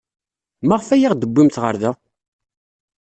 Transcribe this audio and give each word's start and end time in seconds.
Maɣef 0.67 0.87
ay 0.89 1.03
aɣ-d-tewwimt 1.07 1.57
ɣer 1.63 1.75
da? 1.81 1.91